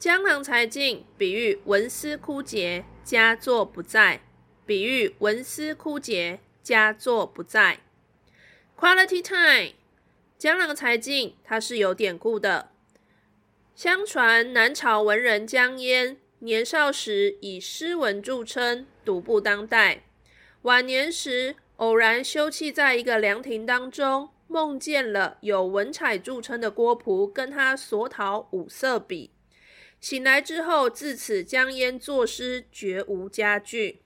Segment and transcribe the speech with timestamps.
[0.00, 4.22] 江郎才尽，比喻文思枯竭，佳作不再。
[4.64, 7.80] 比喻文思枯竭，佳作不再。
[8.78, 9.74] Quality time。
[10.38, 12.70] 江郎才尽，它是有典故的。
[13.74, 20.04] 相传南朝文人江淹年少时以诗文著称，独步当代。
[20.62, 29.32] 晚年时偶然休憩在一个凉亭当中，梦见了有文采著称的郭璞跟他索讨五色笔。
[30.00, 34.02] 醒来之后，自此江淹作诗绝无佳句。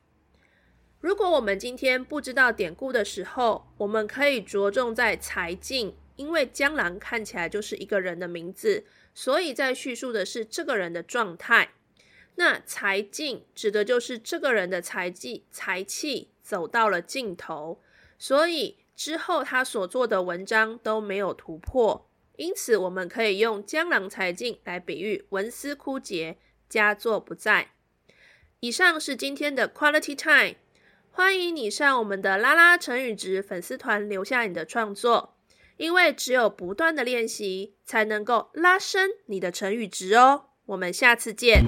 [1.01, 5.95] 如果我们今天不知道典故的时候，我们可以着重在才尽。
[6.17, 11.73] 因为江郎看起来就是一个人的名字，所以在叙述的是这个人的状态。
[12.37, 17.81] 那才尽指的就是这个人的才技、才气走到了尽头，
[18.17, 22.09] 所以之后他所做的文章都没有突破。
[22.37, 27.71] 因此，我们可以用江郎才尽来比喻文思枯竭、佳作不在。
[28.61, 30.57] 以上是今天的 Quality Time，
[31.11, 35.37] 欢迎你上我们的拉拉成语值粉丝团留下你的创作。
[35.77, 40.51] 因为只有不断的练习，才能够拉伸你的成语值哦。
[40.67, 41.65] 我们下次见。